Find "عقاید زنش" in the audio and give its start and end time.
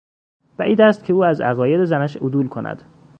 1.41-2.17